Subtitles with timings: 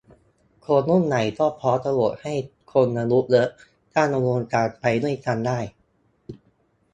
[0.65, 2.33] คนรุ่นใหม่ก็พร้อมจะโหวตให้
[2.73, 3.47] คนอายุเยอะ
[3.93, 5.59] ถ้าอุดมการณ์ไปด้วยกันได้